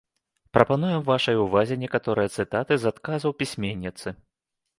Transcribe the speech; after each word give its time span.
Прапануем 0.55 1.03
вашай 1.09 1.37
увазе 1.41 1.77
некаторыя 1.83 2.33
цытаты 2.37 2.73
з 2.85 2.91
адказаў 2.93 3.37
пісьменніцы. 3.45 4.17